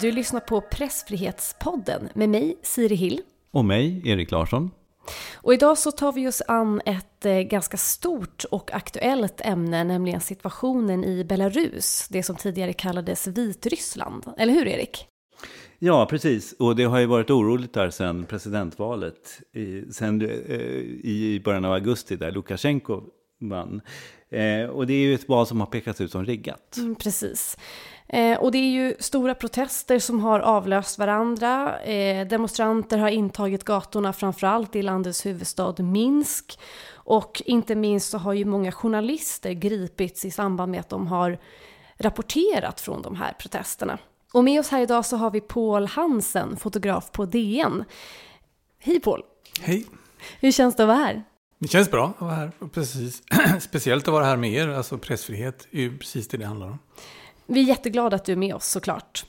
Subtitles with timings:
[0.00, 3.20] Du lyssnar på Pressfrihetspodden med mig, Siri Hill.
[3.50, 4.70] Och mig, Erik Larsson.
[5.34, 10.20] Och idag så tar vi oss an ett eh, ganska stort och aktuellt ämne, nämligen
[10.20, 14.24] situationen i Belarus, det som tidigare kallades Vitryssland.
[14.36, 15.06] Eller hur, Erik?
[15.78, 16.54] Ja, precis.
[16.58, 20.56] Och det har ju varit oroligt där sedan presidentvalet, i, sen, eh,
[21.04, 23.02] i början av augusti, där Lukasjenko
[23.40, 23.80] vann.
[24.30, 26.76] Eh, och det är ju ett val som har pekats ut som riggat.
[26.76, 27.56] Mm, precis.
[28.08, 31.80] Eh, och det är ju stora protester som har avlöst varandra.
[31.80, 36.58] Eh, demonstranter har intagit gatorna framförallt i landets huvudstad Minsk.
[36.92, 41.38] Och inte minst så har ju många journalister gripits i samband med att de har
[41.98, 43.98] rapporterat från de här protesterna.
[44.32, 47.84] Och med oss här idag så har vi Paul Hansen, fotograf på DN.
[48.78, 49.22] Hej Paul!
[49.60, 49.86] Hej!
[50.40, 51.24] Hur känns det att vara här?
[51.58, 52.52] Det känns bra att vara här.
[52.72, 53.22] Precis.
[53.60, 54.68] Speciellt att vara här med er.
[54.68, 56.78] Alltså pressfrihet är ju precis det det handlar om.
[57.50, 59.26] Vi är jätteglada att du är med oss såklart.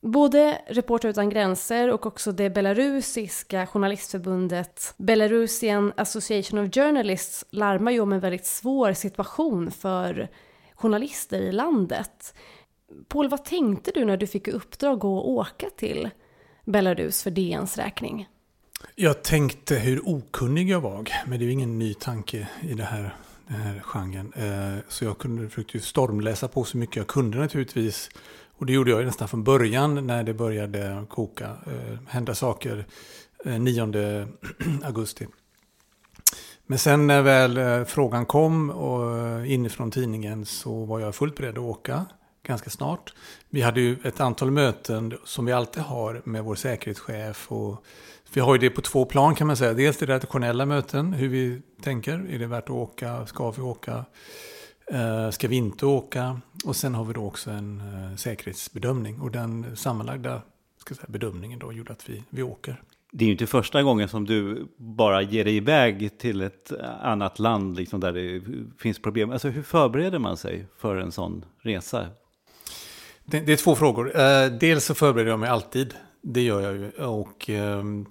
[0.00, 8.00] Både Reporter utan gränser och också det belarusiska journalistförbundet Belarusian Association of Journalists larmar ju
[8.00, 10.28] om en väldigt svår situation för
[10.74, 12.34] journalister i landet.
[13.08, 16.10] Paul, vad tänkte du när du fick i uppdrag att åka till
[16.64, 18.28] Belarus för DNs räkning?
[18.94, 22.84] Jag tänkte hur okunnig jag var, men det är ju ingen ny tanke i det
[22.84, 23.16] här,
[23.48, 24.32] den här genren.
[24.36, 28.10] Eh, så jag kunde försökte stormläsa på så mycket jag kunde naturligtvis.
[28.58, 32.86] Och det gjorde jag nästan från början när det började koka, eh, hända saker
[33.44, 34.28] eh, 9
[34.84, 35.26] augusti.
[36.66, 41.36] Men sen när väl eh, frågan kom och eh, inifrån tidningen så var jag fullt
[41.36, 42.06] beredd att åka
[42.42, 43.14] ganska snart.
[43.50, 47.52] Vi hade ju ett antal möten som vi alltid har med vår säkerhetschef.
[47.52, 47.84] Och
[48.32, 49.74] vi har ju det på två plan kan man säga.
[49.74, 52.26] Dels det redaktionella möten, hur vi tänker.
[52.30, 53.26] Är det värt att åka?
[53.26, 54.04] Ska vi åka?
[54.94, 56.40] Uh, ska vi inte åka?
[56.64, 59.20] Och sen har vi då också en uh, säkerhetsbedömning.
[59.20, 60.42] Och den sammanlagda
[60.76, 62.82] ska säga, bedömningen då gjorde att vi, vi åker.
[63.12, 66.72] Det är ju inte första gången som du bara ger dig iväg till ett
[67.02, 68.42] annat land liksom, där det
[68.78, 69.30] finns problem.
[69.30, 72.06] Alltså, hur förbereder man sig för en sån resa?
[73.24, 74.06] Det, det är två frågor.
[74.06, 75.94] Uh, dels så förbereder jag mig alltid.
[76.22, 76.90] Det gör jag ju.
[76.90, 78.06] Och, ehm,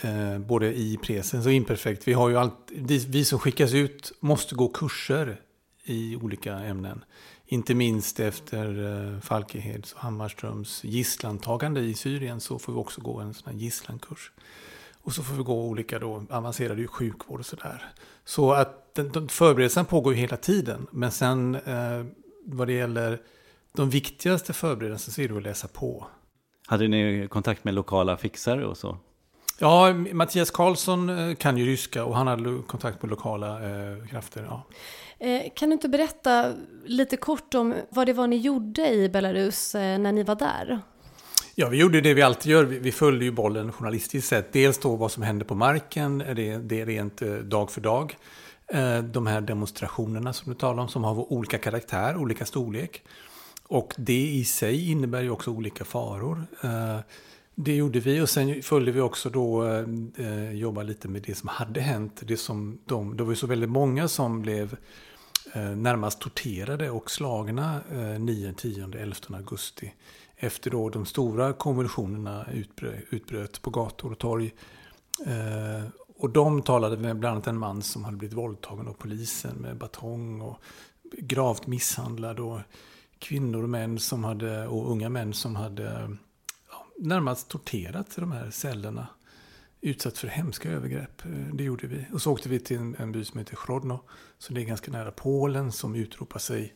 [0.00, 2.08] eh, både i presens och imperfekt.
[2.08, 2.72] Vi, har ju allt,
[3.08, 5.40] vi, som skickas ut måste gå kurser
[5.84, 7.04] i olika ämnen.
[7.46, 8.84] Inte minst efter
[9.14, 13.58] eh, Falkeheds och Hammarströms gisslantagande i Syrien så får vi också gå en sån här
[13.58, 14.32] gisslankurs.
[15.02, 17.92] Och så får vi gå olika då, avancerade sjukvård och sådär.
[18.24, 20.86] Så att den, den förberedelsen pågår ju hela tiden.
[20.90, 22.04] Men sen eh,
[22.44, 23.22] vad det gäller
[23.72, 26.06] de viktigaste förberedelserna så är det att läsa på.
[26.66, 28.98] Hade ni kontakt med lokala fixare och så?
[29.58, 34.46] Ja, Mattias Karlsson eh, kan ju ryska och han hade kontakt med lokala eh, krafter.
[34.48, 34.62] Ja.
[35.26, 36.52] Eh, kan du inte berätta
[36.84, 40.80] lite kort om vad det var ni gjorde i Belarus eh, när ni var där?
[41.54, 42.64] Ja, vi gjorde det vi alltid gör.
[42.64, 44.52] Vi, följde ju bollen journalistiskt sett.
[44.52, 48.16] Dels då vad som hände på marken, det, det är rent dag för dag.
[49.12, 53.02] De här demonstrationerna som du talar om som har olika karaktär, olika storlek.
[53.68, 56.46] Och det i sig innebär ju också olika faror.
[57.58, 59.64] Det gjorde vi och sen följde vi också då
[60.16, 62.22] eh, jobba lite med det som hade hänt.
[62.24, 64.76] Det, som de, det var ju så väldigt många som blev
[65.54, 67.80] eh, närmast torterade och slagna
[68.18, 69.94] 9, 10, 11 augusti.
[70.36, 74.54] Efter då de stora konvulsionerna utbröt, utbröt på gator och torg.
[75.26, 75.88] Eh,
[76.18, 79.76] och de talade med bland annat en man som hade blivit våldtagen av polisen med
[79.76, 80.58] batong och
[81.18, 82.40] gravt misshandlad.
[82.40, 82.60] Och,
[83.18, 86.16] kvinnor och män som hade, och unga män som hade
[86.98, 89.06] närmast torterat i de här cellerna.
[89.80, 91.24] Utsatt för hemska övergrepp.
[91.24, 92.06] Eh, det gjorde vi.
[92.12, 94.00] Och så åkte vi till en, en by som heter Chrodno.
[94.38, 96.74] Så det är ganska nära Polen som utropar sig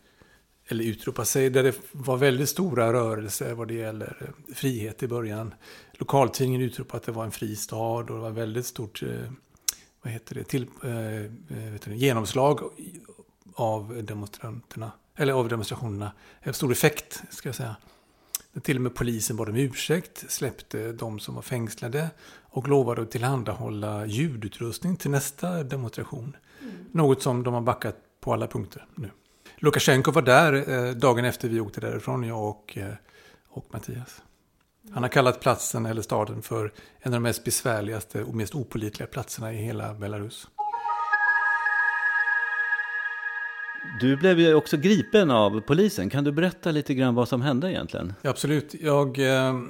[0.66, 5.08] eller utropar sig, där det var väldigt stora rörelser vad det gäller eh, frihet i
[5.08, 5.54] början.
[5.92, 9.32] Lokaltidningen utropade att det var en fri stad och det var väldigt stort eh,
[10.02, 10.66] vad heter det, till,
[11.48, 12.60] vet du, genomslag
[13.54, 16.12] av demonstranterna eller av demonstrationerna,
[16.52, 17.76] stor effekt, ska jag säga.
[18.62, 22.10] Till och med polisen bad om ursäkt, släppte de som var fängslade
[22.50, 26.36] och lovade att tillhandahålla ljudutrustning till nästa demonstration.
[26.62, 26.74] Mm.
[26.92, 29.10] Något som de har backat på alla punkter nu.
[29.56, 32.94] Lukasjenko var där eh, dagen efter vi åkte därifrån, jag och, eh,
[33.48, 34.22] och Mattias.
[34.92, 39.06] Han har kallat platsen, eller staden, för en av de mest besvärligaste och mest opolitliga
[39.06, 40.48] platserna i hela Belarus.
[44.00, 46.10] Du blev ju också gripen av polisen.
[46.10, 48.14] Kan du berätta lite grann vad som hände egentligen?
[48.22, 48.74] Ja, absolut.
[48.80, 49.60] Jag eh,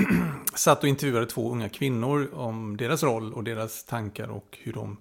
[0.54, 4.96] satt och intervjuade två unga kvinnor om deras roll och deras tankar och hur de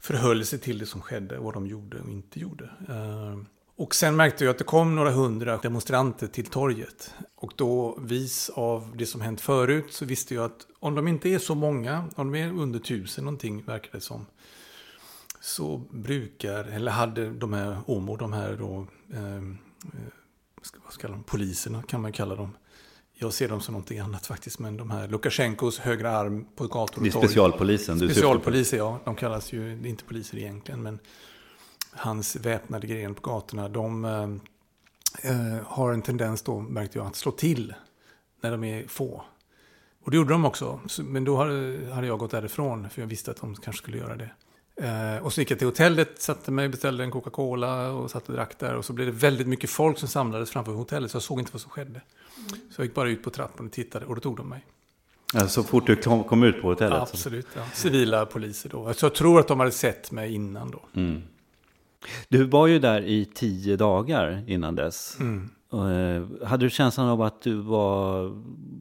[0.00, 2.64] förhöll sig till det som skedde, vad de gjorde och inte gjorde.
[2.88, 3.38] Eh,
[3.76, 7.14] Och sen märkte jag att det kom några hundra demonstranter till torget.
[7.36, 11.28] Och då, vis av det som hänt förut, så visste jag att om de inte
[11.28, 14.26] är så många, om de är under tusen någonting, verkar det som,
[15.40, 19.42] så brukar, eller hade de här OMO, de här då, eh,
[20.84, 22.56] vad ska de, poliserna kan man kalla dem.
[23.14, 26.82] Jag ser dem som någonting annat faktiskt, men de här Lukasjenkos högra arm på gator
[26.82, 27.10] och torg.
[27.10, 29.00] Det är specialpolisen Specialpoliser, ja.
[29.04, 30.98] De kallas ju inte poliser egentligen, men
[31.92, 34.04] hans väpnade gren på gatorna, de
[35.22, 37.74] eh, har en tendens då, märkte jag, att slå till
[38.40, 39.24] när de är få.
[40.04, 41.36] Och det gjorde de också, men då
[41.92, 44.30] hade jag gått därifrån, för jag visste att de kanske skulle göra det.
[44.80, 48.34] Eh, och så gick jag till hotellet, satte mig, beställde en Coca-Cola och satt och
[48.34, 48.74] drack där.
[48.74, 51.52] Och så blev det väldigt mycket folk som samlades framför hotellet, så jag såg inte
[51.52, 51.90] vad som skedde.
[51.90, 52.60] Mm.
[52.70, 54.64] Så jag gick bara ut på trappan och tittade, och då tog de mig.
[55.34, 57.02] Ja, så fort du kom, kom ut på hotellet?
[57.02, 57.62] Absolut, ja.
[57.74, 58.94] Civila poliser då.
[58.94, 60.80] Så jag tror att de hade sett mig innan då.
[60.94, 61.22] Mm.
[62.28, 65.16] Du var ju där i tio dagar innan dess.
[65.20, 65.50] Mm.
[65.72, 68.32] Eh, hade du känslan av att du var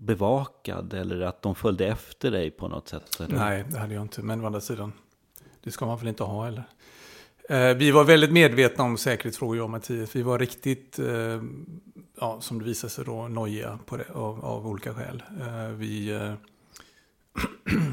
[0.01, 3.19] bevakad eller att de följde efter dig på något sätt?
[3.19, 3.38] Eller?
[3.38, 4.21] Nej, det hade jag inte.
[4.21, 4.94] Men å andra sidan,
[5.67, 6.63] det ska man väl inte ha heller.
[7.49, 10.15] Eh, vi var väldigt medvetna om säkerhetsfrågor, jag och Mattias.
[10.15, 11.41] Vi var riktigt, eh,
[12.19, 15.23] ja, som det visade sig då, nojiga på det, av, av olika skäl.
[15.41, 16.33] Eh, vi eh,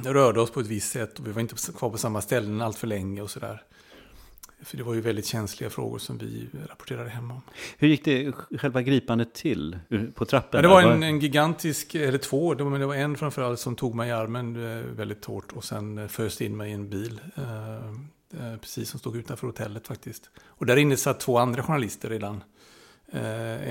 [0.13, 2.79] rörde oss på ett visst sätt och vi var inte kvar på samma ställen allt
[2.79, 3.63] för länge och sådär.
[4.65, 7.41] För det var ju väldigt känsliga frågor som vi rapporterade hem om.
[7.79, 9.79] Hur gick det själva gripandet till
[10.15, 10.59] på trappen?
[10.59, 13.77] Ja, det var en, en, gigantisk, eller två, det var, det var en framförallt som
[13.77, 16.91] tog mig i armen eh, väldigt hårt och sen eh, föste in mig i en
[16.91, 17.21] bil.
[17.37, 20.31] Eh, precis som stod utanför hotellet faktiskt.
[20.47, 22.45] Och där inne satt två andra journalister redan.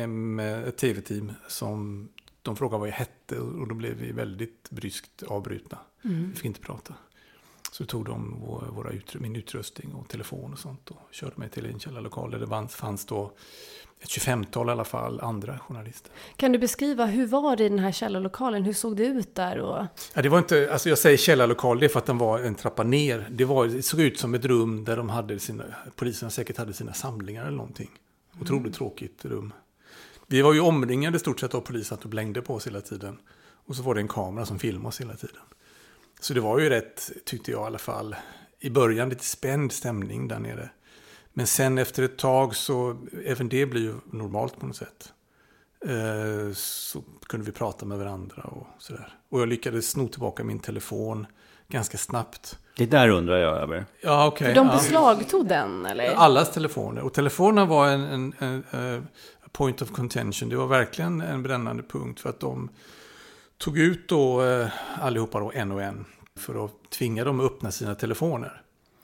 [0.07, 2.09] med ett tv-team som
[2.41, 5.77] de frågade vad jag hette och då blev vi väldigt bryskt avbrutna.
[6.03, 6.29] Mm.
[6.29, 6.93] Vi fick inte prata.
[7.73, 8.39] Så tog de
[8.75, 12.67] våra, min utrustning och telefon och sånt och körde mig till en källarlokal där det
[12.67, 13.31] fanns då
[13.99, 16.11] ett 25-tal i alla fall andra journalister.
[16.35, 18.63] Kan du beskriva, hur var det i den här källarlokalen?
[18.63, 19.59] Hur såg det ut där?
[19.59, 19.85] Och...
[20.13, 22.55] Ja, det var inte, alltså jag säger källarlokal, det är för att den var en
[22.55, 23.27] trappa ner.
[23.31, 25.63] Det, var, det såg ut som ett rum där de hade sina,
[25.95, 27.89] poliserna säkert hade sina samlingar eller någonting.
[28.41, 28.73] Otroligt mm.
[28.73, 29.53] tråkigt rum.
[30.27, 33.17] Vi var ju omringade i stort sett av poliser att blängde på oss hela tiden.
[33.65, 35.41] Och så var det en kamera som filmade oss hela tiden.
[36.23, 38.15] Så det var ju rätt, tyckte jag i alla fall,
[38.59, 40.69] i början lite spänd stämning där nere.
[41.33, 45.13] Men sen efter ett tag så, även det blir ju normalt på något sätt.
[45.85, 49.17] Eh, så kunde vi prata med varandra och sådär.
[49.29, 51.27] Och jag lyckades sno tillbaka min telefon
[51.67, 52.59] ganska snabbt.
[52.77, 53.85] Det där undrar jag över.
[54.01, 54.45] Ja, okej.
[54.45, 55.49] Okay, de beslagtog ja.
[55.49, 56.13] den, eller?
[56.13, 57.01] Allas telefoner.
[57.01, 59.07] Och telefonerna var en, en, en, en,
[59.51, 60.49] point of contention.
[60.49, 62.69] Det var verkligen en brännande punkt för att de
[63.63, 64.67] tog ut då eh,
[64.99, 66.05] allihopa då en och en
[66.35, 68.61] för att tvinga dem att öppna sina telefoner.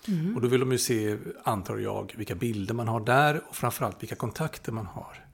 [0.07, 0.35] Mm.
[0.35, 4.03] Och då vill de ju se, antar jag, vilka bilder man har där och framförallt
[4.03, 5.25] vilka kontakter man har.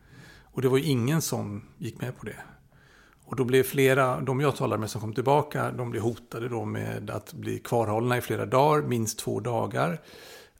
[0.44, 2.38] Och det var ju ingen som gick med på det.
[3.25, 6.66] Och då blev flera, de jag talade med som kom tillbaka, de blev hotade då
[6.66, 10.01] med att bli kvarhållna i flera dagar, minst två dagar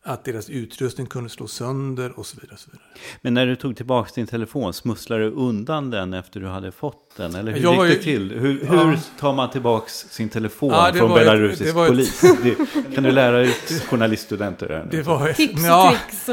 [0.08, 2.54] att deras utrustning kunde slå sönder och så vidare.
[2.54, 2.88] Och så vidare.
[3.22, 7.16] Men när du tog tillbaka din telefon, smusslade du undan den efter du hade fått
[7.18, 7.36] den?
[7.36, 8.32] Eller hur jag gick det till?
[8.32, 8.84] Hur, ja.
[8.84, 12.22] hur, tar man tillbaka sin telefon ja, från belarusisk ett, polis?
[12.44, 12.56] Det,
[12.96, 14.70] kan du lära ut journaliststudenter?
[14.70, 16.30] Här det var ett, Tips och ja, tricks.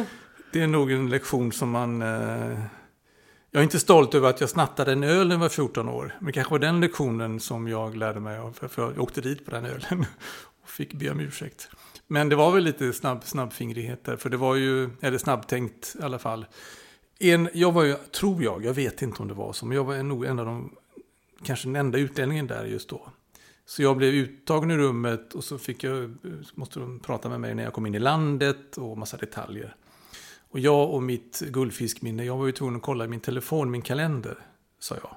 [0.53, 2.03] Det är nog en lektion som man...
[2.03, 2.59] Eh,
[3.51, 6.15] jag är inte stolt över att jag snattade en öl när jag var 14 år.
[6.21, 8.53] Men kanske var den lektionen som jag lärde mig av.
[8.53, 10.07] För jag åkte dit på den ölen
[10.63, 11.69] och fick be om ursäkt.
[12.13, 16.03] Men det var väl lite snabb, snabbfingrighet där, för det var ju, eller snabbtänkt i
[16.03, 16.47] alla fall.
[17.19, 19.85] En, jag var ju, tror jag, jag vet inte om det var så, men jag
[19.85, 20.77] var nog en av de,
[21.45, 23.09] kanske den enda utlänningen där just då.
[23.67, 26.17] Så jag blev uttagen i rummet och så fick jag,
[26.55, 29.77] måste de prata med mig när jag kom in i landet och massa detaljer.
[30.51, 33.83] Och jag och mitt guldfiskminne, jag var ju tvungen att kolla i min telefon, min
[33.83, 34.39] kalender,
[34.79, 35.11] sa jag.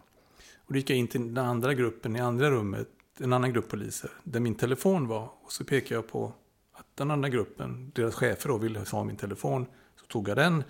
[0.58, 2.88] Och då gick jag in till den andra gruppen i andra rummet,
[3.20, 5.30] en annan grupp poliser, där min telefon var.
[5.44, 6.34] Och så pekade jag på
[6.96, 9.66] den andra gruppen, deras chefer då, ville ha min telefon.
[10.00, 10.64] Så tog jag den.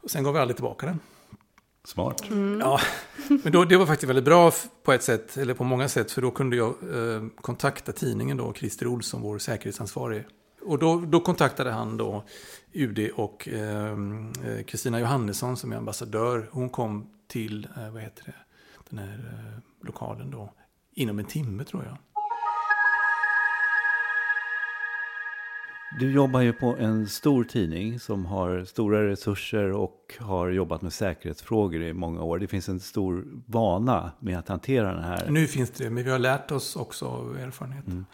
[0.00, 1.00] Och sen gav jag aldrig tillbaka den.
[1.84, 2.30] Smart.
[2.30, 2.60] Mm.
[2.60, 2.80] Ja,
[3.28, 6.22] men då, det var faktiskt väldigt bra på ett sätt, eller på många sätt, för
[6.22, 10.24] då kunde jag eh, kontakta tidningen då, Christer Olsson, vår säkerhetsansvarig.
[10.62, 12.24] Och då, då kontaktade han då
[12.72, 16.48] UD och ehm, eh, Kristina eh, Johannesson som är ambassadör.
[16.50, 18.34] Hon kom till, eh, vad heter det,
[18.90, 20.52] den här eh, lokalen då,
[20.94, 21.96] inom en timme tror jag.
[25.90, 30.92] Du jobbar ju på en stor tidning som har stora resurser och har jobbat med
[30.92, 32.38] säkerhetsfrågor i många år.
[32.38, 35.30] Det finns en stor vana med att hantera den här.
[35.30, 37.86] Nu finns det, men vi har lärt oss också av erfarenhet.
[37.86, 38.04] Mm.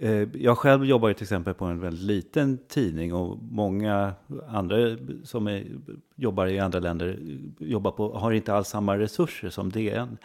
[0.00, 4.14] Eh, jag själv jobbar ju till exempel på en väldigt liten tidning och många
[4.48, 4.76] andra
[5.24, 5.66] som är,
[6.16, 7.18] jobbar i andra länder
[7.58, 10.18] jobbar på, har inte alls samma resurser som DN.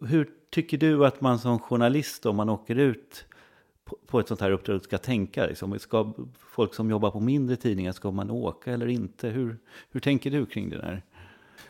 [0.00, 3.24] Hur tycker du att man som journalist, om man åker ut
[4.06, 5.46] på ett sånt här uppdrag, ska tänka?
[5.46, 5.78] Liksom?
[5.78, 9.28] Ska folk som jobbar på mindre tidningar, ska man åka eller inte?
[9.28, 9.58] Hur,
[9.90, 11.02] hur tänker du kring det där?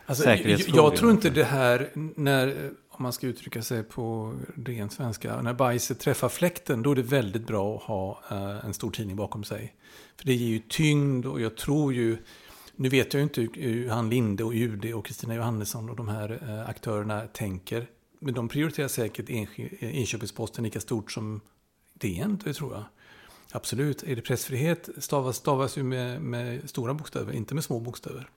[0.05, 0.29] Alltså,
[0.67, 4.33] jag tror inte det här, när, om man ska uttrycka sig på
[4.65, 8.73] ren svenska, när bajset träffar fläkten, då är det väldigt bra att ha uh, en
[8.73, 9.75] stor tidning bakom sig.
[10.17, 12.17] För det ger ju tyngd och jag tror ju,
[12.75, 16.07] nu vet jag ju inte hur han Linde och UD och Kristina Johannesson och de
[16.07, 17.87] här uh, aktörerna tänker.
[18.19, 19.29] Men de prioriterar säkert
[19.79, 21.41] inköpsposten lika stort som
[22.01, 22.83] DN, det tror jag.
[23.51, 28.29] Absolut, är det pressfrihet stavas, stavas ju med, med stora bokstäver, inte med små bokstäver.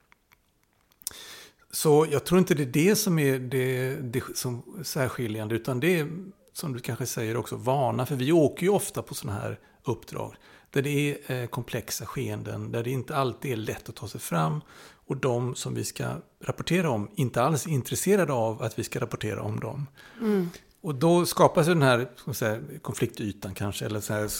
[1.71, 5.99] Så jag tror inte det är det som är det, det som särskiljande, utan det
[5.99, 6.09] är
[6.52, 8.06] som du kanske säger också vana.
[8.06, 10.35] För vi åker ju ofta på sådana här uppdrag
[10.71, 14.21] där det är eh, komplexa skeenden, där det inte alltid är lätt att ta sig
[14.21, 14.61] fram.
[15.06, 16.04] Och de som vi ska
[16.40, 19.87] rapportera om inte alls är intresserade av att vi ska rapportera om dem.
[20.21, 20.50] Mm.
[20.85, 24.31] Och då skapas den här säga, konfliktytan kanske, eller så här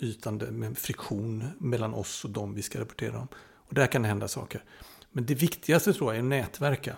[0.00, 3.28] ytan med friktion mellan oss och dem vi ska rapportera om.
[3.56, 4.64] Och där kan det hända saker.
[5.12, 6.96] Men det viktigaste tror jag är att nätverka.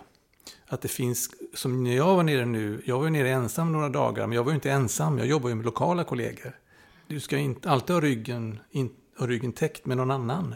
[0.67, 4.27] Att det finns, som när jag var nere nu, jag var nere ensam några dagar,
[4.27, 6.59] men jag var ju inte ensam, jag jobbar ju med lokala kollegor.
[7.07, 10.55] Du ska inte alltid ha ryggen, in, ha ryggen täckt med någon annan.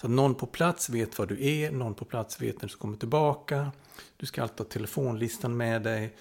[0.00, 2.74] Så att någon på plats vet var du är, någon på plats vet när du
[2.74, 3.72] kommer tillbaka.
[4.16, 6.14] Du ska alltid ha telefonlistan med dig.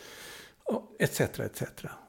[1.00, 1.64] Etc, etc.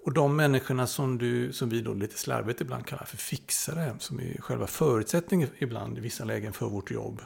[0.05, 4.21] Och de människorna som, du, som vi då lite slarvigt ibland kallar för fixare, som
[4.21, 7.23] är själva förutsättningen ibland i vissa lägen för vårt jobb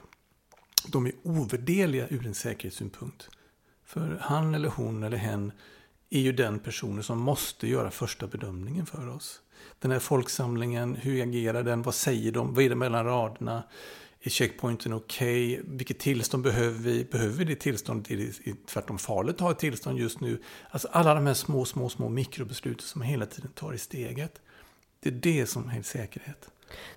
[0.88, 3.28] de är ovärderliga ur en säkerhetssynpunkt.
[3.84, 5.52] För han eller hon eller hen
[6.10, 9.40] är ju den personen som måste göra första bedömningen för oss.
[9.78, 11.82] Den här folksamlingen, hur agerar den?
[11.82, 12.54] Vad säger de?
[12.54, 13.62] Vad är det mellan raderna?
[14.24, 15.60] Är checkpointen okej?
[15.60, 15.76] Okay?
[15.76, 17.04] Vilket tillstånd behöver vi?
[17.04, 18.10] Behöver vi det tillståndet?
[18.10, 20.42] Är det tvärtom farligt att ha ett tillstånd just nu?
[20.70, 24.40] Alltså alla de här små, små, små mikrobesluten som man hela tiden tar i steget.
[25.00, 26.48] Det är det som är säkerhet.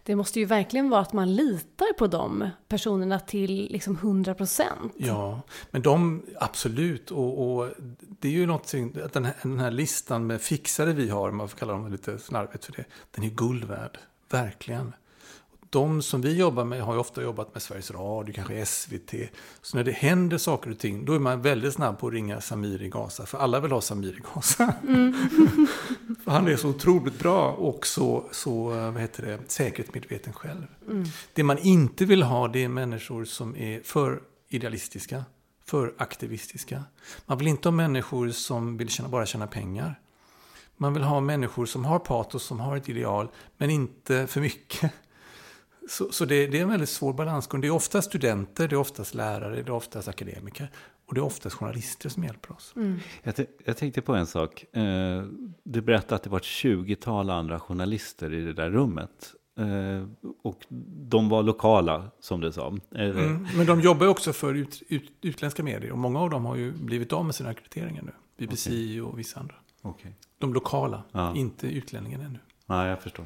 [0.04, 4.94] Det måste ju verkligen vara att man litar på de personerna till liksom 100 procent.
[4.98, 5.42] Ja,
[5.72, 7.12] men de, absolut.
[7.12, 11.10] Och, och, det är ju någonting, att den här, den här listan med fixare vi
[11.10, 13.98] har, om man får kalla dem lite snarvigt för det, den är guld värd.
[14.30, 14.94] Verkligen
[15.76, 19.14] de som vi jobbar med har ju ofta jobbat med Sveriges Radio, kanske SVT.
[19.62, 22.42] Så när det händer saker och ting, då är man väldigt snabb på att ringa
[22.42, 23.26] Samir i Gaza.
[23.26, 24.74] För alla vill ha Samir i Gaza.
[24.88, 25.28] Mm.
[26.26, 30.68] han är så otroligt bra och så, så vad heter det, säkerhetsmedveten själv.
[30.90, 31.06] Mm.
[31.34, 35.24] Det man inte vill ha, det är människor som är för idealistiska,
[35.66, 36.84] för aktivistiska.
[37.26, 40.00] Man vill inte ha människor som vill tjäna, bara tjäna pengar.
[40.78, 43.28] Man vill ha människor som har patos, som har ett ideal,
[43.58, 44.92] men inte för mycket.
[45.90, 47.62] Så, så det, det, är en väldigt svår balansgång.
[47.62, 50.72] Det är oftast studenter, det är oftast lärare, det är oftast akademiker.
[51.06, 52.74] Och det är oftast journalister som hjälper oss.
[52.76, 53.00] Mm.
[53.24, 54.76] Jag, jag, tänkte på en sak.
[54.76, 55.24] Eh,
[55.64, 59.34] du berättade att det var ett 20-tal andra journalister i det där rummet.
[59.60, 60.66] Eh, och
[61.10, 62.78] de var lokala, som du sa.
[62.96, 65.92] Mm, men de jobbar också för ut, ut, utländska medier.
[65.92, 68.12] Och många av dem har ju blivit av med sina akkrediteringar nu.
[68.38, 69.02] BBC okay.
[69.02, 69.56] och vissa andra.
[69.82, 70.12] Okay.
[70.38, 71.36] De lokala, ja.
[71.36, 72.40] inte utlänningen ännu.
[72.66, 73.26] Ja, jag förstår.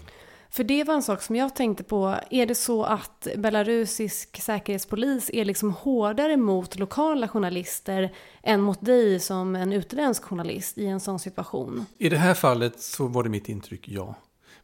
[0.51, 2.15] För det var en sak som jag tänkte på.
[2.29, 8.13] Är det så att belarusisk säkerhetspolis är liksom hårdare mot lokala journalister
[8.43, 11.85] än mot dig som en utländsk journalist i en sån situation?
[11.97, 14.15] I det här fallet så var det mitt intryck, ja.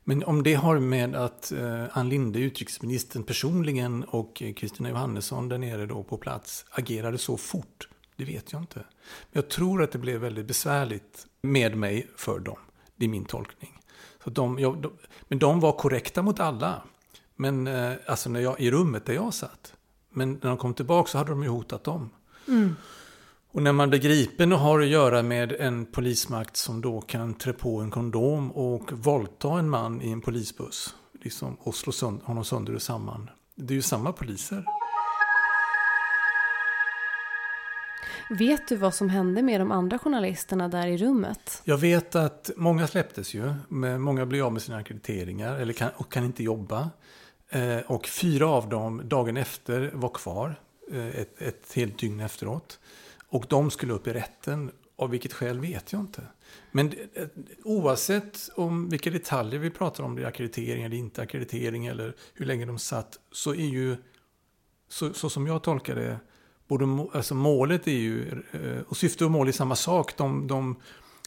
[0.03, 5.57] Men om det har med att eh, Ann Linde, utrikesministern personligen och Kristina Johannesson där
[5.57, 8.79] nere då på plats agerade så fort, det vet jag inte.
[8.79, 8.85] Men
[9.31, 12.57] jag tror att det blev väldigt besvärligt med mig för dem.
[12.95, 13.79] Det är min tolkning.
[14.25, 14.91] Så de, jag, de,
[15.27, 16.81] men de var korrekta mot alla.
[17.35, 19.73] Men eh, alltså när jag, i rummet där jag satt.
[20.09, 22.09] Men när de kom tillbaka så hade de ju hotat dem.
[22.47, 22.75] Mm.
[23.51, 27.33] Och när man blir gripen och har att göra med en polismakt som då kan
[27.33, 30.95] trä på en kondom och våldta en man i en polisbuss.
[31.21, 33.29] Liksom, och slå sönder, honom sönder och samman.
[33.55, 34.65] Det är ju samma poliser.
[38.29, 41.61] Vet du vad som hände med de andra journalisterna där i rummet?
[41.65, 43.53] Jag vet att många släpptes ju.
[43.97, 46.89] Många blev av med sina akkrediteringar eller kan, och kan inte jobba.
[47.49, 50.59] Eh, och fyra av dem dagen efter var kvar.
[50.91, 52.79] Eh, ett, ett helt dygn efteråt.
[53.29, 54.71] Och de skulle upp i rätten.
[54.97, 56.21] Av vilket skäl vet jag inte.
[56.71, 57.27] Men eh,
[57.63, 62.45] oavsett om vilka detaljer vi pratar om, det är akkreditering eller inte akkreditering eller hur
[62.45, 63.97] länge de satt, så är ju,
[64.89, 66.19] så, så som jag tolkar det,
[66.67, 70.17] både, alltså målet är ju, eh, och syfte och mål är samma sak.
[70.17, 70.75] De, de,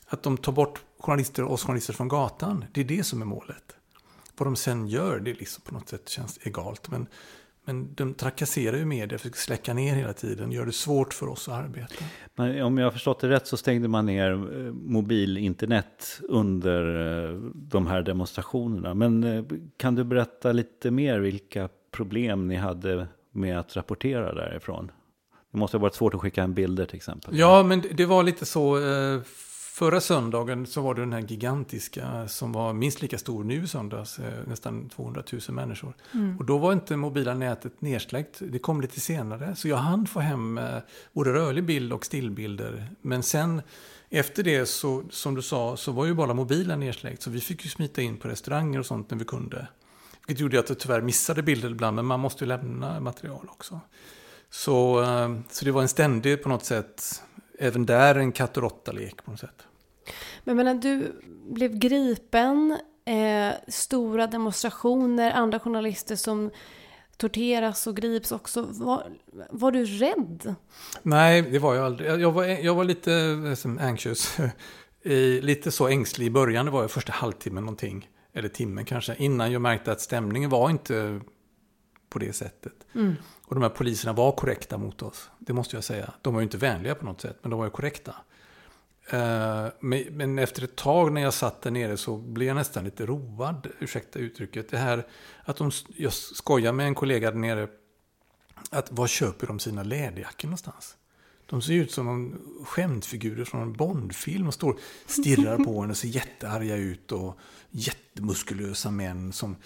[0.07, 2.65] att de tar bort journalister och oss journalister från gatan.
[2.73, 3.77] Det är det som är målet.
[4.37, 6.91] Vad de sen gör, det liksom på något sätt känns egalt.
[6.91, 7.07] Men,
[7.65, 11.49] men de trakasserar ju media, försöker släcka ner hela tiden, gör det svårt för oss
[11.49, 12.05] att arbeta.
[12.35, 16.83] Men om jag har förstått det rätt så stängde man ner eh, mobilinternet under
[17.31, 18.95] eh, de här demonstrationerna.
[18.95, 24.91] Men kan du berätta lite mer vilka problem ni hade med att rapportera därifrån?
[25.59, 27.39] Det måste ha varit svårt att skicka en bilder till exempel.
[27.39, 28.79] Ja, men det var lite så.
[29.73, 33.67] Förra söndagen så var det den här gigantiska som var minst lika stor nu i
[33.67, 35.95] söndags, nästan 200 000 människor.
[36.15, 36.39] Mm.
[36.39, 39.57] Och då var inte mobila nätet nedsläckt, det kom lite senare.
[39.57, 40.61] Så jag hann få hem
[41.13, 42.87] både rörlig bild och stillbilder.
[43.03, 43.63] Men sen
[44.11, 47.23] efter det så, som du sa, så var ju bara mobilen nedsläckt.
[47.23, 49.69] Så vi fick ju smita in på restauranger och sånt när vi kunde.
[50.27, 53.81] Vilket gjorde att jag tyvärr missade bilder ibland, men man måste ju lämna material också.
[54.51, 55.05] Så,
[55.51, 57.23] så det var en ständig på något sätt,
[57.59, 59.67] även där en katt och råtta-lek på något sätt.
[60.45, 66.51] Men menar, du blev gripen, eh, stora demonstrationer, andra journalister som
[67.17, 68.63] torteras och grips också.
[68.63, 69.07] Var,
[69.51, 70.55] var du rädd?
[71.03, 72.21] Nej, det var jag aldrig.
[72.21, 74.39] Jag var, jag var lite liksom, anxious.
[75.43, 78.09] lite så ängslig i början, det var jag första halvtimmen någonting.
[78.33, 79.15] Eller timmen kanske.
[79.19, 81.21] Innan jag märkte att stämningen var inte
[82.11, 82.73] på det sättet.
[82.95, 83.17] Mm.
[83.49, 85.31] Och de här poliserna var korrekta mot oss.
[85.39, 86.13] Det måste jag säga.
[86.23, 88.15] De var ju inte vänliga på något sätt, men de var ju korrekta.
[89.11, 89.67] Eh,
[90.11, 93.67] men efter ett tag när jag satt där nere så blev jag nästan lite road,
[93.79, 94.69] ursäkta uttrycket.
[94.69, 95.07] Det här
[95.45, 97.69] att de, jag skojar med en kollega där nere,
[98.71, 100.97] att var köper de sina läderjackor någonstans?
[101.47, 106.09] De ser ut som skämtfigurer från en Bondfilm och står stirrar på en och ser
[106.09, 107.39] jättearga ut och
[107.71, 109.57] jättemuskulösa män som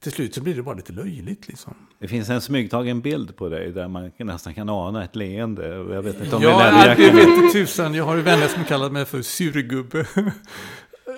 [0.00, 1.48] till slut så blir det bara lite löjligt.
[1.48, 1.74] Liksom.
[1.98, 5.68] Det finns en smygtagen bild på dig där man nästan kan ana ett leende.
[5.68, 7.94] Jag vet inte om ja, det är det vet tusan.
[7.94, 10.06] Jag har ju vänner som kallar mig för surgubbe.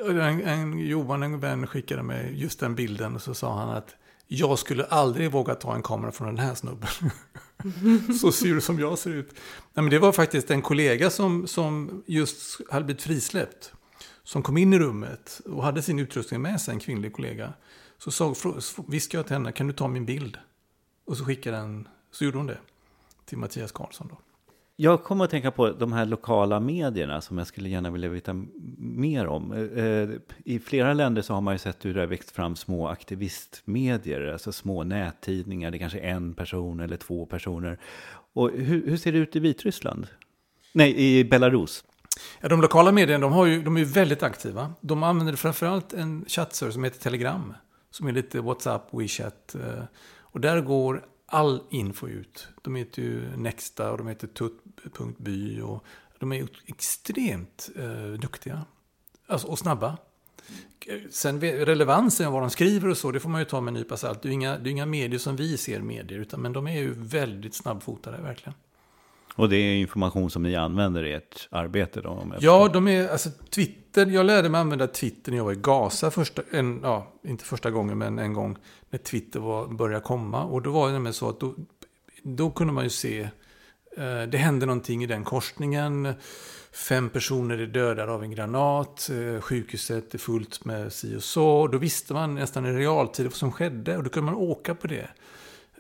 [0.09, 3.95] En, en, Johan, en vän, skickade mig just den bilden och så sa han att
[4.29, 6.89] jag skulle aldrig våga ta en kamera från den här snubben.
[8.21, 9.29] så sur som jag ser ut.
[9.75, 13.73] Nej, men det var faktiskt en kollega som, som just hade blivit frisläppt.
[14.23, 17.53] Som kom in i rummet och hade sin utrustning med sig, en kvinnlig kollega.
[18.05, 18.35] Så sa,
[18.89, 20.39] viskade jag till henne, kan du ta min bild?
[21.05, 22.59] Och så skickade den, så gjorde hon det.
[23.25, 24.19] Till Mattias Karlsson då.
[24.77, 28.45] Jag kommer att tänka på de här lokala medierna som jag skulle gärna vilja veta
[28.79, 29.53] mer om.
[29.53, 30.09] Eh,
[30.45, 34.33] I flera länder så har man ju sett hur det har växt fram små aktivistmedier,
[34.33, 37.79] alltså små nättidningar, det är kanske en person eller två personer.
[38.33, 40.07] Och hur, hur ser det ut i Vitryssland?
[40.73, 41.85] Nej, i Belarus.
[42.41, 44.73] Ja, de lokala medierna de, har ju, de är väldigt aktiva.
[44.81, 47.55] De använder framförallt en chattserver som heter Telegram
[47.95, 49.55] som är lite WhatsApp, WeChat.
[49.55, 49.85] Eh,
[50.19, 52.49] och där går all info ut.
[52.63, 55.85] De heter ju Nexta och de heter Tutt.by och
[56.19, 58.65] de är extremt eh, duktiga.
[59.27, 59.99] Alltså, och snabba.
[60.87, 63.69] Eh, sen relevansen av vad de skriver och så, det får man ju ta med
[63.69, 64.23] en nypa salt.
[64.23, 66.79] Det är inga, det är inga medier som vi ser medier, utan, men de är
[66.79, 68.55] ju väldigt snabbfotade, verkligen.
[69.35, 72.09] Och det är information som ni använder i ert arbete då?
[72.09, 75.57] Om ja, de är, alltså Twitter, jag lärde mig använda Twitter när jag var i
[75.57, 78.57] Gaza första, en, ja, inte första gången, men en gång
[78.91, 80.45] när Twitter var, började komma.
[80.45, 81.55] Och då var det nämligen så att då,
[82.23, 83.21] då kunde man ju se,
[83.97, 86.15] eh, det hände någonting i den korsningen.
[86.73, 91.67] Fem personer är dödade av en granat, eh, sjukhuset är fullt med si och så.
[91.67, 94.87] Då visste man nästan i realtid vad som skedde och då kunde man åka på
[94.87, 95.09] det.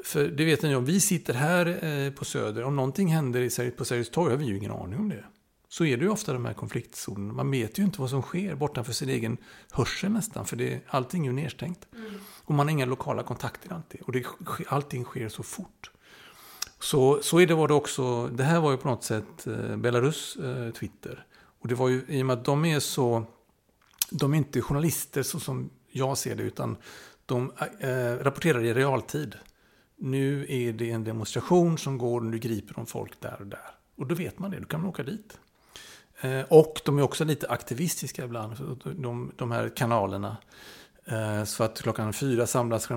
[0.04, 3.84] För det vet ni om vi sitter här eh, på Söder, om någonting händer på
[3.84, 5.24] Sergels torg har vi ju ingen aning om det.
[5.68, 7.32] Så är det ju ofta de här konfliktzonerna.
[7.32, 9.36] Man vet ju inte vad som sker bortanför sin egen
[9.70, 11.86] hörsel nästan, för det, allting är ju nedstängt.
[11.92, 12.14] Mm.
[12.44, 14.00] Och man har inga lokala kontakter alltid.
[14.00, 14.24] Och det,
[14.68, 15.90] allting sker så fort.
[16.80, 19.76] Så, så är det var det också, det här var ju på något sätt eh,
[19.76, 21.26] Belarus eh, Twitter.
[21.60, 23.24] Och det var ju i och med att de är så,
[24.10, 26.76] de är inte journalister så som jag ser det, utan
[27.26, 27.88] de äh,
[28.24, 29.34] rapporterar i realtid
[29.96, 33.70] nu är det en demonstration som går och nu griper de folk där och där.
[33.96, 35.38] Och då vet man det, då kan man åka dit.
[36.20, 40.36] Eh, och de är också lite aktivistiska ibland, de, de här kanalerna.
[41.04, 42.88] Eh, så att klockan fyra samlas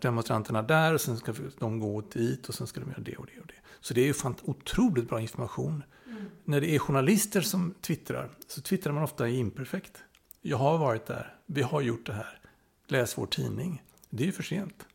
[0.00, 3.26] demonstranterna där och sen ska de gå dit och sen ska de göra det och
[3.34, 3.54] det och det.
[3.80, 5.82] Så det är ju fan otroligt bra information.
[6.06, 6.24] Mm.
[6.44, 9.98] När det är journalister som twittrar så twittrar man ofta i imperfekt.
[10.42, 12.38] Jag har varit där, vi har gjort det här,
[12.86, 13.82] läs vår tidning.
[14.10, 14.86] Det är ju för sent.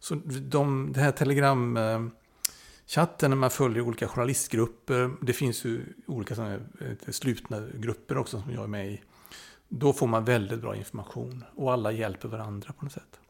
[0.00, 2.12] Så de, det här telegramchatten
[3.22, 8.40] eh, när man följer olika journalistgrupper, det finns ju olika sådana eh, slutna grupper också
[8.40, 9.00] som jag är med i.
[9.68, 13.20] Då får man väldigt bra information och alla hjälper varandra på något sätt.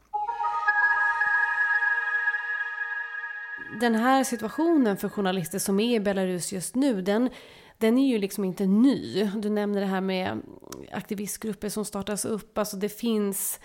[3.79, 7.29] Den här situationen för journalister som är i Belarus just nu, den,
[7.77, 9.31] den är ju liksom inte ny.
[9.35, 10.41] Du nämner det här med
[10.91, 12.57] aktivistgrupper som startas upp.
[12.57, 13.59] Alltså det finns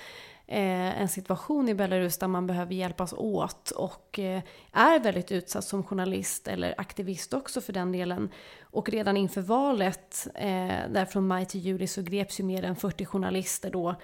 [0.48, 5.85] en situation i Belarus där man behöver hjälpas åt och eh, är väldigt utsatt som
[5.85, 8.28] journalist eller aktivist också för den delen.
[8.62, 12.76] Och redan inför valet, eh, där från maj till juli, så greps ju mer än
[12.76, 13.94] 40 journalister då.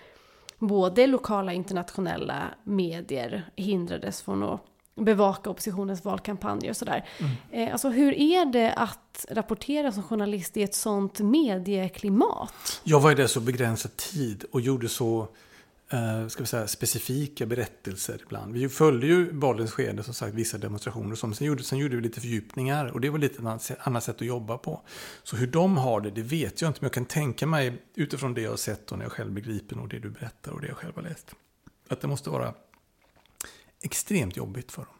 [0.58, 4.60] Både lokala och internationella medier hindrades från att
[4.94, 7.08] bevaka oppositionens valkampanjer och sådär.
[7.18, 7.32] Mm.
[7.50, 12.80] Eh, alltså hur är det att rapportera som journalist i ett sånt medieklimat?
[12.84, 15.28] Jag var ju där så begränsad tid och gjorde så
[15.92, 18.52] eh, ska vi säga, specifika berättelser ibland.
[18.52, 21.14] Vi följde ju valens skede, som sagt, vissa demonstrationer.
[21.14, 24.16] Som sen, gjorde, sen gjorde vi lite fördjupningar och det var lite ett annat sätt
[24.16, 24.82] att jobba på.
[25.22, 26.78] Så hur de har det, det vet jag inte.
[26.80, 29.78] Men jag kan tänka mig utifrån det jag har sett och när jag själv begriper
[29.78, 31.34] och det du berättar och det jag själv har läst.
[31.88, 32.54] Att det måste vara
[33.82, 34.94] extremt jobbigt för dem.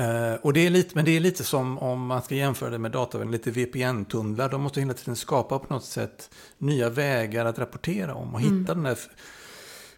[0.00, 2.78] Uh, och det är lite, men det är lite som om man ska jämföra det
[2.78, 4.48] med datavärlden, lite VPN-tunnlar.
[4.48, 8.60] De måste hela tiden skapa på något sätt nya vägar att rapportera om och mm.
[8.60, 8.98] hitta den där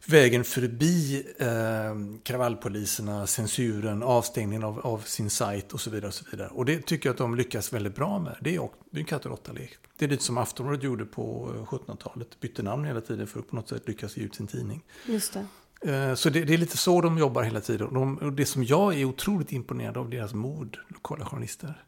[0.08, 6.08] vägen förbi eh, kravallpoliserna, censuren, avstängningen av, av, sin sajt och så vidare.
[6.08, 6.48] Och så vidare.
[6.48, 8.36] Och det tycker jag att de lyckas väldigt bra med.
[8.40, 9.76] Det är, det är en katt och råtta-lek.
[9.98, 12.28] Det är lite som Aftonbladet gjorde på 1700-talet.
[12.30, 14.82] Eh, Bytte namn hela tiden för att på något sätt lyckas ge ut sin tidning.
[15.06, 15.46] Just det.
[15.92, 17.94] Eh, så det, det, är lite så de jobbar hela tiden.
[17.94, 21.84] De, och det som jag är otroligt imponerad av deras mod, lokala journalister.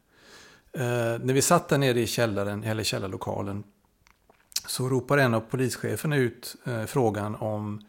[0.73, 0.81] Eh,
[1.21, 3.63] när vi satt där nere i källaren, eller källarlokalen,
[4.67, 7.81] så ropar en av polischeferna ut eh, frågan om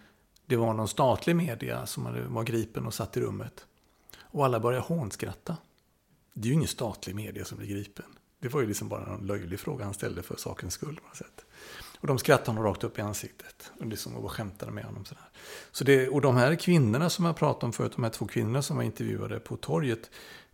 [0.48, 3.66] det var någon statlig media som var gripen och satt i rummet.
[4.20, 5.56] Och alla började hånskratta.
[6.32, 8.04] Det är ju ingen statlig media som blir gripen.
[8.40, 11.00] Det var ju liksom bara en löjlig fråga han ställde för sakens skull.
[11.10, 11.44] På sätt.
[12.00, 13.72] Och de skrattade honom rakt upp i ansiktet.
[13.80, 15.04] Och liksom och skämtade med honom.
[15.04, 15.24] Sådär.
[15.72, 18.62] Så det, och de här kvinnorna som jag pratade om förut, de här två kvinnorna
[18.62, 20.10] som var intervjuade på torget.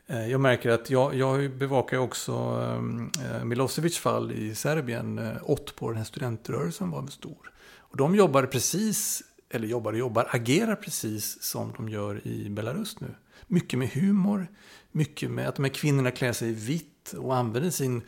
[0.06, 5.18] Eh, jag märker att jag, jag bevakar också eh, eh, Milosevics fall i Serbien.
[5.18, 7.50] Eh, Otpor, den här studentrörelsen var stor.
[7.78, 9.22] Och de jobbade precis,
[9.54, 13.14] eller jobbar och jobbar, agerar precis som de gör i Belarus nu.
[13.46, 14.46] Mycket med humor,
[14.92, 18.02] mycket med att de här kvinnorna klär sig i vitt och använder sin,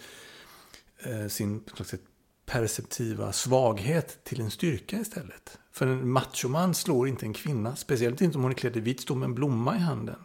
[0.98, 1.64] eh, sin
[2.46, 5.58] perceptiva svaghet till en styrka istället.
[5.72, 9.00] För en machoman slår inte en kvinna, speciellt inte om hon är klädd i vitt,
[9.00, 10.18] står med en blomma i handen.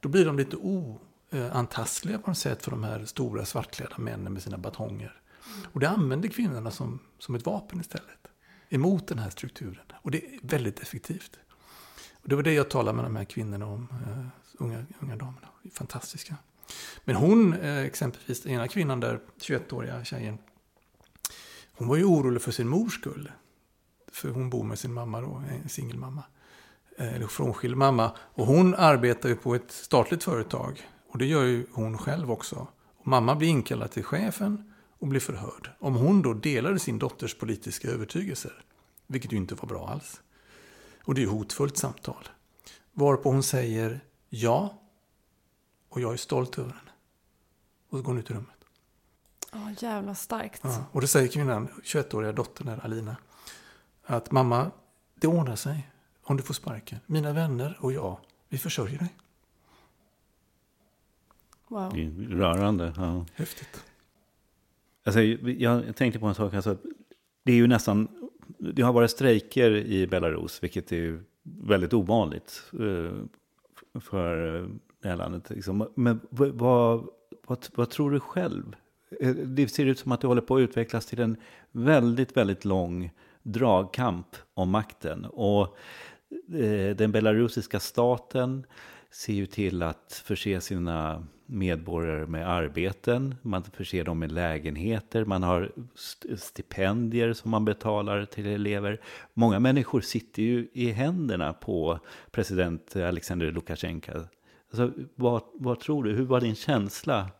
[0.00, 4.32] Då blir de lite oantastliga eh, på något sätt för de här stora svartklädda männen
[4.32, 5.20] med sina batonger.
[5.72, 8.28] Och det använder kvinnorna som, som ett vapen istället.
[8.68, 9.84] Emot den här strukturen.
[10.02, 11.38] Och det är väldigt effektivt.
[12.12, 14.26] Och det var det jag talade med de här kvinnorna om, uh,
[14.58, 15.48] unga, unga damerna.
[15.72, 16.36] Fantastiska.
[17.04, 20.38] Men hon, uh, exempelvis, den ena kvinnan där, 21-åriga tjejen,
[21.72, 23.32] hon var ju orolig för sin mors skull.
[24.12, 26.22] För hon bor med sin mamma då, en singelmamma.
[26.98, 28.12] Eh, eller frånskild mamma.
[28.18, 30.88] Och hon arbetar ju på ett statligt företag.
[31.08, 32.66] Och det gör ju hon själv också.
[32.98, 34.67] Och mamma blir inkallad till chefen
[34.98, 35.70] och blir förhörd.
[35.78, 38.64] Om hon då delade sin dotters politiska övertygelser.
[39.06, 40.20] Vilket ju inte var bra alls.
[41.04, 42.28] Och det är ju hotfullt samtal.
[42.92, 44.78] Varpå hon säger ja.
[45.88, 46.90] Och jag är stolt över henne.
[47.88, 48.64] Och så går hon ut i rummet.
[49.52, 50.60] Ja, oh, jävla starkt.
[50.64, 53.16] Ja, och då säger kvinnan, 21-åriga dottern här, Alina,
[54.04, 54.70] att mamma,
[55.14, 55.90] det ordnar sig
[56.22, 56.98] om du får sparken.
[57.06, 59.16] Mina vänner och jag, vi försörjer dig.
[61.68, 61.96] Wow.
[62.30, 62.94] Rörande.
[62.96, 63.26] Ja.
[63.34, 63.84] Häftigt.
[65.08, 66.54] Alltså, jag tänkte på en sak.
[66.54, 66.76] Alltså,
[67.44, 68.08] det är ju nästan,
[68.58, 74.68] det har varit strejker i Belarus, vilket är väldigt ovanligt eh, för eh,
[75.02, 75.50] det här landet.
[75.50, 75.88] Liksom.
[75.94, 77.08] Men vad, vad,
[77.74, 78.76] vad tror du själv?
[79.20, 81.36] Eh, det ser ut som att det håller på att utvecklas till en
[81.72, 83.10] väldigt, väldigt lång
[83.42, 85.24] dragkamp om makten.
[85.24, 85.76] Och
[86.54, 88.66] eh, den belarusiska staten
[89.10, 95.42] ser ju till att förse sina medborgare med arbeten, man förser dem med lägenheter, man
[95.42, 95.72] har
[96.36, 99.00] stipendier som man betalar till elever.
[99.34, 101.98] Många människor sitter ju i händerna på
[102.30, 104.12] president Alexander Lukasjenko.
[104.70, 107.30] Alltså, vad, vad tror du, hur var din känsla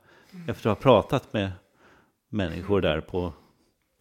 [0.48, 1.52] efter att ha pratat med
[2.28, 3.32] människor där på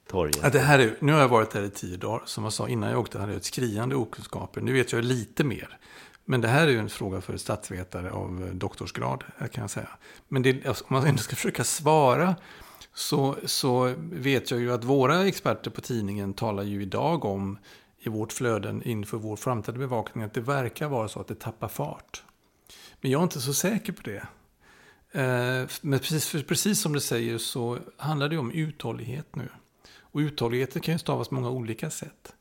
[0.07, 0.39] torget.
[0.43, 2.21] Ja, det här är, nu har jag varit där i tio dagar.
[2.25, 4.61] Som jag sa innan jag åkte hade jag ett skriande okunskaper.
[4.61, 5.77] Nu vet jag lite mer.
[6.29, 9.89] Men det här är ju en fråga för statsvetare av doktorsgrad, kan jag säga.
[10.27, 12.35] Men det, alltså, om man ändå ska försöka svara
[12.93, 17.57] så, så vet jag ju att våra experter på tidningen talar ju idag om
[17.99, 21.67] i vårt flöden inför vår framtida bevakning att det verkar vara så att det tappar
[21.67, 22.23] fart.
[23.01, 24.27] Men jag är inte så säker på det.
[25.11, 29.49] Eh, men precis, precis som du säger så handlar det om uthållighet nu.
[29.99, 32.33] Och uthålligheten kan ju stavas på många olika sätt.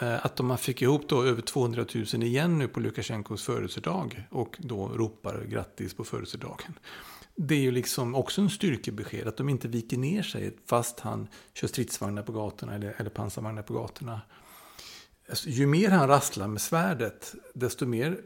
[0.00, 4.26] Eh, att de man fick ihop då över 200 000 igen nu på Lukasjenkos födelsedag
[4.30, 6.78] och då ropar grattis på födelsedagen.
[7.36, 11.28] Det är ju liksom också en styrkebesked att de inte viker ner sig fast han
[11.54, 14.20] kör stridsvagnar på gatorna eller, eller pansarvagnar på gatorna.
[15.28, 18.20] alltså, ju mer han rasslar med svärdet, desto mer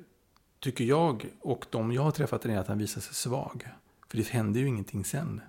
[0.61, 3.69] tycker jag och de jag har träffat är att han visar sig svag.
[4.09, 5.41] För det händer ju ingenting sen.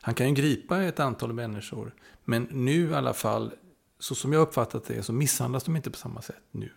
[0.00, 3.52] Han kan ju gripa ett antal människor, men nu i alla fall,
[3.98, 6.70] så som jag uppfattat det, så misshandlas de inte på samma sätt nu.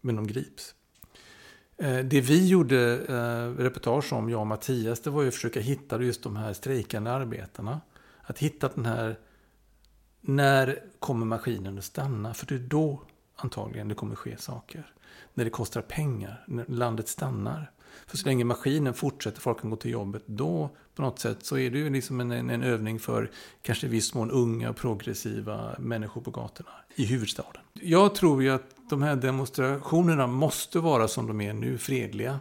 [0.00, 0.74] Men de grips.
[1.76, 5.60] Eh, det vi gjorde eh, reportage om, jag och Mattias, det var ju att försöka
[5.60, 7.80] hitta just de här strejkande arbetarna.
[8.22, 9.18] Att hitta den här,
[10.20, 12.34] när kommer maskinen att stanna?
[12.34, 13.02] För det är då
[13.36, 14.92] antagligen det kommer ske saker.
[15.34, 17.72] När det kostar pengar, när landet stannar.
[18.06, 21.58] För så länge maskinen fortsätter, folk kan gå till jobbet, då på något sätt så
[21.58, 23.30] är det ju liksom en, en, en övning för
[23.62, 27.62] kanske i viss mån unga progressiva människor på gatorna i huvudstaden.
[27.72, 32.40] Jag tror ju att de här demonstrationerna måste vara som de är nu, fredliga.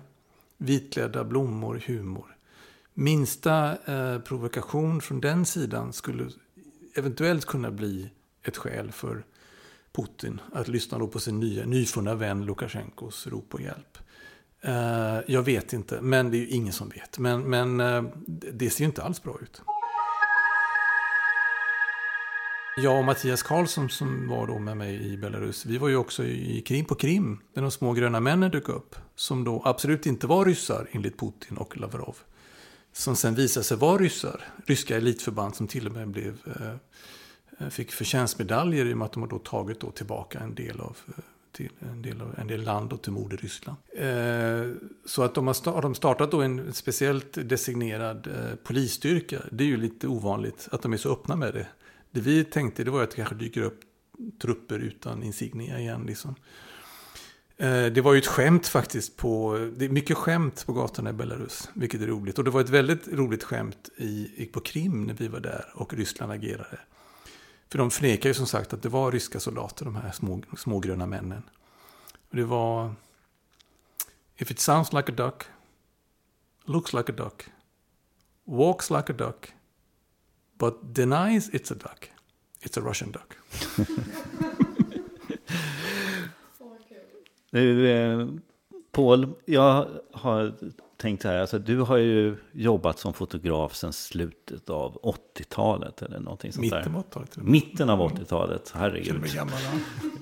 [0.58, 2.38] Vitklädda blommor, humor.
[2.94, 6.30] Minsta eh, provokation från den sidan skulle
[6.96, 8.10] eventuellt kunna bli
[8.44, 9.26] ett skäl för
[9.92, 13.98] Putin att lyssna då på sin nya, nyfunna vän Lukasjenkos rop på hjälp.
[14.66, 17.20] Uh, jag vet inte, men det är ju ingen som vet.
[17.20, 19.62] Men, men uh, det ser ju inte alls bra ut.
[22.80, 26.24] Jag och Mattias Karlsson som var då med mig i Belarus, vi var ju också
[26.24, 28.96] i Krim på Krim, där de små gröna männen dök upp.
[29.16, 32.18] Som då absolut inte var ryssar enligt Putin och Lavrov.
[32.94, 36.72] Som sen visade sig vara ryssar, ryska elitförband som till och med blev, eh,
[37.60, 40.98] eh fick förtjänstmedaljer i och med att de då tagit då tillbaka en del av
[41.58, 43.78] till en del, av, en del land och till moderryssland.
[43.98, 44.72] Eh,
[45.06, 49.42] så att de har, har de startat då en speciellt designerad eh, polisstyrka.
[49.52, 51.68] Det är ju lite ovanligt att de är så öppna med det.
[52.12, 53.80] Det vi tänkte det var att det kanske dyker upp
[54.42, 56.04] trupper utan insignia igen.
[56.06, 56.36] Liksom.
[57.58, 61.14] Eh, det var ju ett skämt faktiskt på, det är mycket skämt på gatorna i
[61.14, 62.38] Belarus, vilket är roligt.
[62.38, 65.94] Och det var ett väldigt roligt skämt i, på Krim när vi var där och
[65.94, 66.80] Ryssland agerade.
[67.70, 71.06] För de förnekar ju som sagt att det var ryska soldater, de här små, smågröna
[71.06, 71.44] männen.
[72.30, 72.96] Och det var...
[74.36, 75.44] If it sounds like a duck,
[76.66, 77.46] looks like a duck,
[78.46, 79.54] walks like a duck,
[80.58, 82.12] but denies it's a duck,
[82.62, 83.34] it's a Russian duck.
[87.52, 88.28] nu, eh,
[88.92, 90.56] Paul, jag har
[90.98, 96.20] tänkt så här, alltså, du har ju jobbat som fotograf sedan slutet av 80-talet eller
[96.20, 97.00] någonting sånt Mitten där.
[97.00, 97.38] av 80-talet.
[97.38, 99.34] Mitten av 80-talet, herregud.
[99.36, 99.60] Gammal,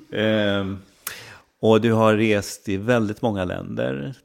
[0.10, 0.18] ja.
[0.18, 0.76] eh,
[1.60, 4.16] och du har rest i väldigt många länder,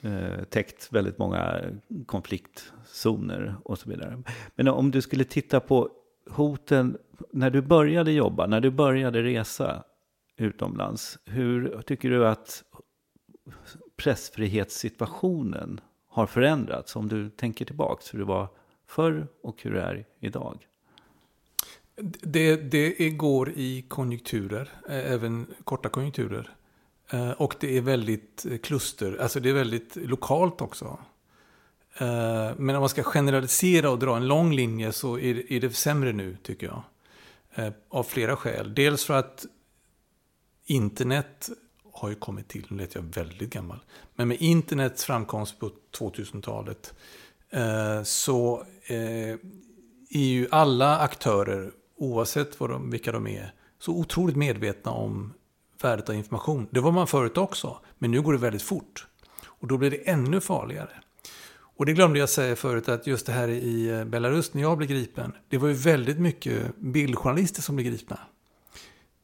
[0.00, 1.60] eh, täckt väldigt många
[2.06, 4.22] konfliktzoner och så vidare.
[4.54, 5.90] Men om du skulle titta på
[6.30, 6.98] hoten
[7.32, 9.82] när du började jobba, när du började resa
[10.36, 12.62] utomlands, hur tycker du att
[13.96, 15.80] pressfrihetssituationen
[16.16, 16.96] har förändrats?
[16.96, 18.48] Om du tänker tillbaka hur det var
[18.86, 20.66] förr och hur det är idag?
[22.22, 26.56] Det, det går i konjunkturer, eh, även korta konjunkturer.
[27.10, 30.98] Eh, och det är väldigt eh, kluster, alltså det är väldigt lokalt också.
[32.56, 36.36] Men om man ska generalisera och dra en lång linje så är det sämre nu,
[36.42, 36.82] tycker jag.
[37.88, 38.74] Av flera skäl.
[38.74, 39.46] Dels för att
[40.64, 41.50] internet
[41.96, 43.78] har ju kommit till, nu lät jag väldigt gammal.
[44.14, 46.94] Men med internets framkomst på 2000-talet
[47.50, 49.36] eh, så eh,
[50.10, 55.32] är ju alla aktörer, oavsett vad de, vilka de är, så otroligt medvetna om
[55.82, 56.68] värdet av information.
[56.70, 59.06] Det var man förut också, men nu går det väldigt fort.
[59.44, 60.90] Och då blir det ännu farligare.
[61.76, 64.78] Och det glömde jag säga förut att just det här i eh, Belarus när jag
[64.78, 68.18] blev gripen, det var ju väldigt mycket bildjournalister som blev gripna.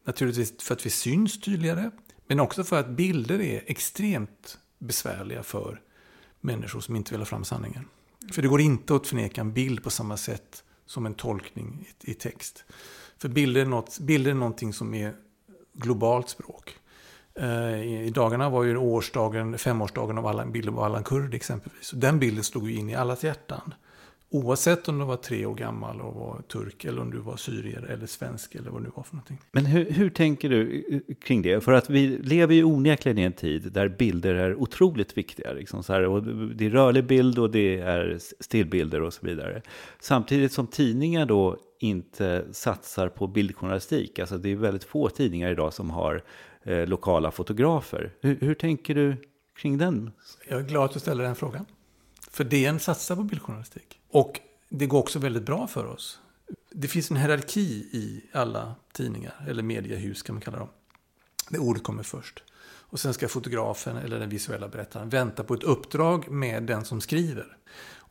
[0.06, 1.90] Naturligtvis för att vi syns tydligare,
[2.32, 5.80] men också för att bilder är extremt besvärliga för
[6.40, 7.84] människor som inte vill ha fram sanningen.
[8.32, 12.14] För det går inte att förneka en bild på samma sätt som en tolkning i,
[12.14, 12.64] text.
[13.18, 15.14] För bilder är, något, bilder är någonting som är
[15.72, 16.76] globalt språk.
[17.34, 21.90] Eh, I dagarna var ju årsdagen, femårsdagen av Allan, bilden av Allan Kurd exempelvis.
[21.90, 23.74] den bilden slog ju in i allas hjärtan.
[24.34, 27.82] Oavsett om du var tre år gammal och var turk eller om du var syrier
[27.82, 29.38] eller svensk eller vad nu var för någonting.
[29.52, 30.84] Men hur, hur tänker du
[31.24, 31.60] kring det?
[31.60, 35.52] För att vi lever ju onekligen i en tid där bilder är otroligt viktiga.
[35.52, 36.22] Liksom så här, och
[36.54, 39.62] det är rörlig bild och det är stillbilder och så vidare.
[40.00, 44.18] Samtidigt som tidningar då inte satsar på bildjournalistik.
[44.18, 46.22] Alltså det är väldigt få tidningar idag som har
[46.62, 48.12] eh, lokala fotografer.
[48.20, 49.16] Hur, hur tänker du
[49.56, 50.10] kring den?
[50.48, 51.66] Jag är glad att du ställer den frågan.
[52.30, 53.98] För DN satsar på bildjournalistik.
[54.12, 56.20] Och det går också väldigt bra för oss.
[56.70, 60.68] Det finns en hierarki i alla tidningar, eller mediehus kan man kalla dem.
[61.48, 62.42] Det ordet kommer först.
[62.64, 67.00] Och sen ska fotografen eller den visuella berättaren vänta på ett uppdrag med den som
[67.00, 67.56] skriver.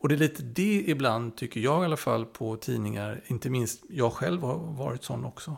[0.02, 3.82] Och det är lite det ibland, tycker jag i alla fall, på tidningar, inte minst
[3.88, 5.56] jag själv har varit sån också.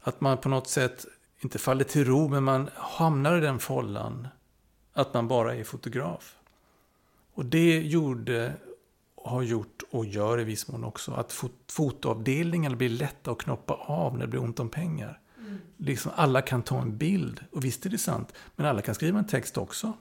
[0.00, 1.06] Att man på något sätt
[1.40, 4.28] inte faller till ro, men man hamnar i den follan
[4.92, 6.36] att man bara är fotograf.
[7.34, 8.52] Och det gjorde,
[9.24, 13.74] har gjort och gör i viss mån också att fot fotoavdelningarna blir lätta att knoppa
[13.74, 15.20] av när det blir ont om pengar.
[15.38, 15.60] Mm.
[15.76, 19.18] Liksom alla kan ta en bild, och visst är det sant, men alla kan skriva
[19.18, 19.92] en text också.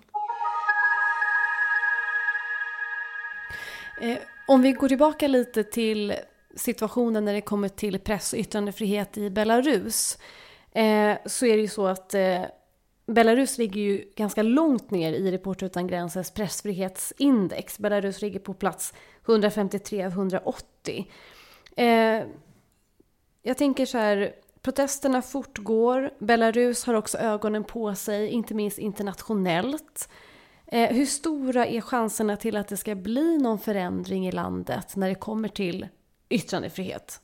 [4.01, 6.13] Eh, om vi går tillbaka lite till
[6.55, 10.17] situationen när det kommer till press och yttrandefrihet i Belarus
[10.71, 12.41] eh, så är det ju så att eh,
[13.05, 17.79] Belarus ligger ju ganska långt ner i Reporter utan gränsens pressfrihetsindex.
[17.79, 18.93] Belarus ligger på plats
[19.25, 21.07] 153 av 180.
[21.75, 22.23] Eh,
[23.41, 26.11] jag tänker så här, protesterna fortgår.
[26.19, 30.09] Belarus har också ögonen på sig, inte minst internationellt.
[30.65, 35.09] Eh, hur stora är chanserna till att det ska bli någon förändring i landet när
[35.09, 35.87] det kommer till
[36.29, 37.21] yttrandefrihet?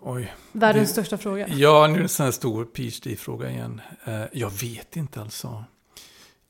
[0.00, 0.34] Oj.
[0.52, 1.48] Världens det, största fråga.
[1.48, 3.80] Ja, nu är det en sån här stor PhD-fråga igen.
[4.08, 5.64] Uh, jag vet inte alltså.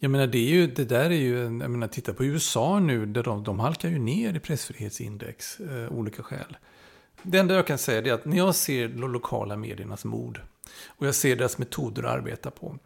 [0.04, 3.06] Jag menar, det, är ju, det där är ju, jag menar, titta på USA nu,
[3.06, 6.56] där de, de halkar ju ner i pressfrihetsindex, uh, olika skäl.
[7.22, 10.38] Det enda jag kan säga är att när jag ser de lokala mediernas mod
[10.86, 12.78] och jag ser deras metoder att arbeta på,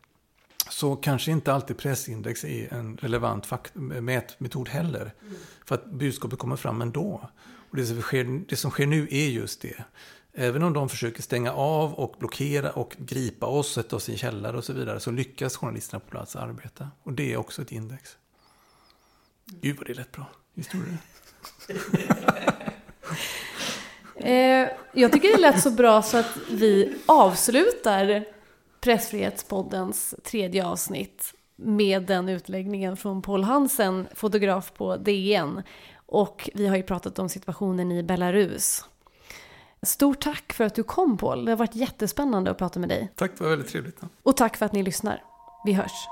[0.70, 5.14] så kanske inte alltid pressindex är en relevant mätmetod heller.
[5.22, 5.35] Mm.
[5.64, 7.31] För att budskapet kommer fram ändå.
[7.70, 9.85] Och det som, sker, det som sker nu är just det.
[10.40, 14.18] Även om de försöker stänga av och blockera och gripa oss, sätta oss i en
[14.18, 16.88] källare och så vidare, så lyckas journalisterna på plats arbeta.
[17.03, 18.16] Och det är också ett index.
[19.44, 20.27] Gud vad det lät bra.
[20.55, 20.98] Visst gjorde det?
[24.20, 28.24] Eh, jag tycker det lät så bra så att vi avslutar
[28.81, 35.62] Pressfrihetspoddens tredje avsnitt med den utläggningen från Paul Hansen, fotograf på DN.
[36.07, 38.85] Och vi har ju pratat om situationen i Belarus.
[39.83, 41.45] Stort tack för att du kom Paul.
[41.45, 43.12] Det har varit jättespännande att prata med dig.
[43.14, 44.01] Tack, det var väldigt trevligt.
[44.23, 45.23] Och tack för att ni lyssnar.
[45.64, 46.09] Vi hörs.